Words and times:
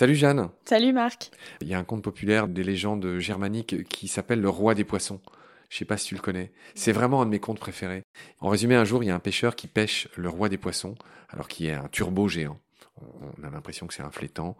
Salut 0.00 0.14
Jeanne. 0.14 0.48
Salut 0.64 0.94
Marc. 0.94 1.30
Il 1.60 1.68
y 1.68 1.74
a 1.74 1.78
un 1.78 1.84
conte 1.84 2.02
populaire 2.02 2.48
des 2.48 2.64
légendes 2.64 3.18
germaniques 3.18 3.86
qui 3.86 4.08
s'appelle 4.08 4.40
Le 4.40 4.48
Roi 4.48 4.74
des 4.74 4.84
Poissons. 4.84 5.20
Je 5.68 5.76
sais 5.76 5.84
pas 5.84 5.98
si 5.98 6.06
tu 6.06 6.14
le 6.14 6.22
connais. 6.22 6.52
C'est 6.74 6.92
vraiment 6.92 7.20
un 7.20 7.26
de 7.26 7.30
mes 7.30 7.38
contes 7.38 7.60
préférés. 7.60 8.02
En 8.40 8.48
résumé, 8.48 8.76
un 8.76 8.86
jour, 8.86 9.04
il 9.04 9.08
y 9.08 9.10
a 9.10 9.14
un 9.14 9.20
pêcheur 9.20 9.54
qui 9.54 9.68
pêche 9.68 10.08
le 10.16 10.30
roi 10.30 10.48
des 10.48 10.56
poissons, 10.56 10.94
alors 11.28 11.48
qu'il 11.48 11.66
est 11.66 11.74
un 11.74 11.88
turbo 11.88 12.28
géant. 12.28 12.58
On 13.00 13.44
a 13.44 13.50
l'impression 13.50 13.86
que 13.86 13.92
c'est 13.92 14.02
un 14.02 14.10
flétan. 14.10 14.56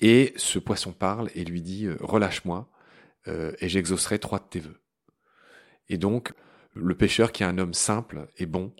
Et 0.00 0.32
ce 0.36 0.58
poisson 0.58 0.92
parle 0.92 1.30
et 1.34 1.44
lui 1.44 1.60
dit 1.60 1.84
euh, 1.84 1.96
Relâche-moi, 2.00 2.66
euh, 3.28 3.52
et 3.60 3.68
j'exaucerai 3.68 4.18
trois 4.18 4.38
de 4.38 4.44
tes 4.44 4.60
vœux. 4.60 4.80
Et 5.88 5.98
donc, 5.98 6.32
le 6.74 6.94
pêcheur, 6.94 7.32
qui 7.32 7.42
est 7.42 7.46
un 7.46 7.58
homme 7.58 7.74
simple 7.74 8.28
et 8.36 8.46
bon, 8.46 8.74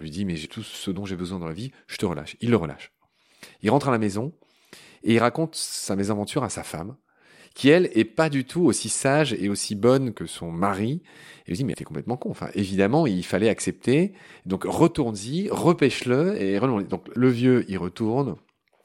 lui 0.00 0.10
dit 0.10 0.24
Mais 0.24 0.36
j'ai 0.36 0.48
tout 0.48 0.62
ce 0.62 0.90
dont 0.90 1.04
j'ai 1.04 1.16
besoin 1.16 1.38
dans 1.38 1.48
la 1.48 1.54
vie, 1.54 1.72
je 1.86 1.96
te 1.96 2.06
relâche. 2.06 2.36
Il 2.40 2.50
le 2.50 2.56
relâche. 2.56 2.92
Il 3.62 3.70
rentre 3.70 3.88
à 3.88 3.92
la 3.92 3.98
maison, 3.98 4.32
et 5.02 5.14
il 5.14 5.18
raconte 5.18 5.54
sa 5.54 5.96
mésaventure 5.96 6.44
à 6.44 6.48
sa 6.48 6.62
femme, 6.62 6.96
qui 7.54 7.68
elle 7.68 7.90
est 7.94 8.04
pas 8.04 8.30
du 8.30 8.44
tout 8.44 8.64
aussi 8.64 8.88
sage 8.88 9.32
et 9.34 9.48
aussi 9.48 9.74
bonne 9.76 10.12
que 10.12 10.26
son 10.26 10.50
mari. 10.50 11.02
Et 11.46 11.52
il 11.52 11.56
dit 11.56 11.64
mais 11.64 11.74
t'es 11.74 11.84
complètement 11.84 12.16
con. 12.16 12.30
Enfin 12.30 12.48
évidemment 12.54 13.06
il 13.06 13.24
fallait 13.24 13.48
accepter. 13.48 14.12
Donc 14.44 14.64
retourne-y, 14.64 15.48
repêche-le 15.50 16.40
et 16.40 16.58
donc 16.58 17.08
le 17.14 17.28
vieux 17.28 17.64
il 17.68 17.78
retourne 17.78 18.36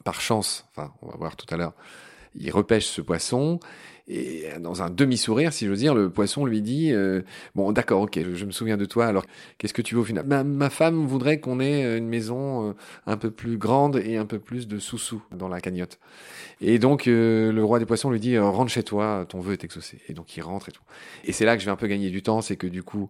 par 0.04 0.20
chance. 0.20 0.66
Enfin 0.70 0.92
on 1.02 1.08
va 1.08 1.16
voir 1.16 1.36
tout 1.36 1.52
à 1.52 1.56
l'heure. 1.56 1.74
Il 2.36 2.50
repêche 2.50 2.86
ce 2.86 3.00
poisson 3.00 3.60
et 4.12 4.48
dans 4.58 4.82
un 4.82 4.90
demi-sourire, 4.90 5.52
si 5.52 5.66
j'ose 5.66 5.78
dire, 5.78 5.94
le 5.94 6.10
poisson 6.10 6.44
lui 6.44 6.62
dit 6.62 6.90
euh, 6.92 7.22
Bon, 7.54 7.70
d'accord, 7.70 8.02
ok, 8.02 8.18
je, 8.34 8.44
me 8.44 8.50
souviens 8.50 8.76
de 8.76 8.84
toi, 8.84 9.06
alors 9.06 9.24
qu'est-ce 9.56 9.72
que 9.72 9.82
tu 9.82 9.94
veux 9.94 10.00
au 10.00 10.04
final? 10.04 10.26
Ma, 10.26 10.68
femme 10.68 11.06
voudrait 11.06 11.38
qu'on 11.38 11.60
ait 11.60 11.84
euh, 11.84 11.96
une 11.96 12.08
maison 12.08 12.70
euh, 12.70 12.72
un 13.06 13.16
peu 13.16 13.30
plus 13.30 13.56
grande 13.56 13.96
et 14.04 14.16
un 14.16 14.26
peu 14.26 14.40
plus 14.40 14.66
de 14.66 14.80
sous-sous 14.80 15.22
dans 15.30 15.46
la 15.46 15.60
cagnotte. 15.60 16.00
Et 16.60 16.80
donc, 16.80 17.06
le 17.06 17.60
roi 17.62 17.78
des 17.78 17.86
poissons 17.86 18.10
lui 18.10 18.18
dit 18.18 18.36
Rentre 18.36 18.72
chez 18.72 18.82
toi, 18.82 19.26
ton 19.28 19.38
vœu 19.38 19.52
est 19.52 19.62
exaucé. 19.62 20.00
Et 20.08 20.12
donc, 20.12 20.36
il 20.36 20.40
rentre 20.40 20.68
et 20.68 20.72
tout. 20.72 20.82
Et 21.24 21.32
c'est 21.32 21.44
là 21.44 21.54
que 21.54 21.60
je 21.60 21.66
vais 21.66 21.72
un 21.72 21.76
peu 21.76 21.86
gagner 21.86 22.10
du 22.10 22.22
temps, 22.22 22.40
c'est 22.40 22.56
que 22.56 22.66
du 22.66 22.82
coup, 22.82 23.08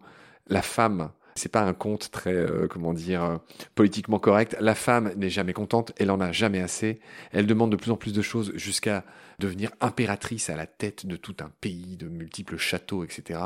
la 0.49 0.61
femme 0.61 1.11
c'est 1.35 1.51
pas 1.51 1.63
un 1.63 1.73
conte 1.73 2.11
très, 2.11 2.35
euh, 2.35 2.67
comment 2.69 2.93
dire, 2.93 3.23
euh, 3.23 3.37
politiquement 3.75 4.19
correct. 4.19 4.57
La 4.61 4.75
femme 4.75 5.13
n'est 5.17 5.31
jamais 5.31 5.53
contente, 5.53 5.93
elle 5.99 6.11
en 6.11 6.21
a 6.21 6.33
jamais 6.33 6.61
assez. 6.61 7.01
Elle 7.33 7.47
demande 7.47 7.71
de 7.71 7.77
plus 7.77 7.91
en 7.91 7.97
plus 7.97 8.13
de 8.13 8.23
choses 8.23 8.53
jusqu'à 8.57 9.05
devenir 9.39 9.71
impératrice 9.81 10.51
à 10.51 10.57
la 10.57 10.67
tête 10.67 11.07
de 11.07 11.17
tout 11.17 11.37
un 11.41 11.51
pays, 11.61 11.97
de 11.97 12.09
multiples 12.09 12.57
châteaux, 12.57 13.05
etc. 13.05 13.41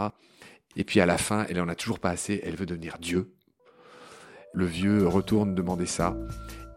Et 0.77 0.85
puis 0.85 1.01
à 1.01 1.07
la 1.07 1.19
fin, 1.19 1.47
elle 1.49 1.61
en 1.61 1.69
a 1.69 1.75
toujours 1.75 2.01
pas 2.01 2.11
assez, 2.11 2.41
elle 2.45 2.57
veut 2.57 2.67
devenir 2.67 2.99
Dieu. 2.99 3.31
Le 4.53 4.67
vieux 4.67 5.07
retourne 5.07 5.55
demander 5.55 5.87
ça. 5.87 6.17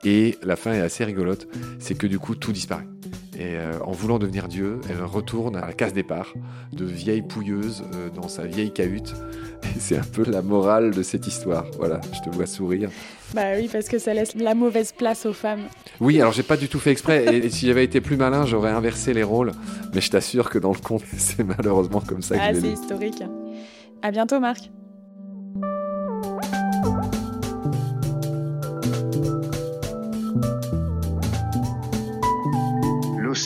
Et 0.04 0.38
la 0.44 0.56
fin 0.56 0.74
est 0.74 0.82
assez 0.82 1.04
rigolote, 1.04 1.48
c'est 1.80 1.96
que 1.96 2.08
du 2.08 2.20
coup 2.20 2.36
tout 2.36 2.52
disparaît. 2.52 2.88
Et 3.40 3.56
euh, 3.56 3.74
en 3.86 3.92
voulant 3.92 4.18
devenir 4.18 4.48
Dieu, 4.48 4.82
elle 4.90 5.04
retourne 5.04 5.56
à 5.58 5.68
la 5.68 5.74
case 5.74 5.94
départ, 5.94 6.34
de 6.74 6.86
vieille 6.86 7.22
pouilleuse 7.22 7.84
euh, 7.94 8.10
dans 8.10 8.28
sa 8.28 8.46
vieille 8.46 8.72
cahute. 8.72 9.14
Et 9.64 9.80
c'est 9.80 9.98
un 9.98 10.04
peu 10.04 10.24
la 10.30 10.42
morale 10.42 10.90
de 10.90 11.04
cette 11.04 11.28
histoire. 11.28 11.66
Voilà, 11.78 12.02
je 12.14 12.28
te 12.28 12.36
vois 12.36 12.48
sourire. 12.48 12.90
Bah 13.36 13.54
oui, 13.56 13.70
parce 13.72 13.90
que 13.90 14.00
ça 14.00 14.16
laisse 14.16 14.34
la 14.34 14.56
mauvaise 14.56 14.92
place 14.92 15.28
aux 15.28 15.34
femmes. 15.34 15.66
Oui, 16.00 16.20
alors 16.20 16.34
j'ai 16.34 16.44
pas 16.44 16.58
du 16.58 16.68
tout 16.68 16.80
fait 16.80 16.92
exprès. 16.92 17.26
Et, 17.36 17.50
si 17.50 17.68
j'avais 17.68 17.84
été 17.84 18.02
plus 18.02 18.18
malin, 18.18 18.46
j'aurais 18.48 18.72
inversé 18.72 19.14
les 19.14 19.24
rôles. 19.24 19.52
Mais 19.94 20.02
je 20.02 20.10
t'assure 20.10 20.50
que 20.50 20.58
dans 20.58 20.72
le 20.72 20.80
conte, 20.80 21.04
c'est 21.18 21.44
malheureusement 21.44 22.02
comme 22.02 22.24
ça 22.24 22.38
que 22.38 22.42
ah, 22.44 22.54
je 22.54 22.60
c'est 22.60 22.72
historique. 22.72 23.24
À 24.02 24.10
bientôt, 24.10 24.40
Marc. 24.40 24.72